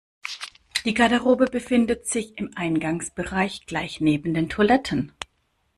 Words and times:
Die 0.83 0.95
Garderobe 0.95 1.45
befindet 1.45 2.07
sich 2.07 2.35
im 2.39 2.49
Eingangsbereich, 2.57 3.67
gleich 3.67 4.01
neben 4.01 4.33
den 4.33 4.49
Toiletten. 4.49 5.11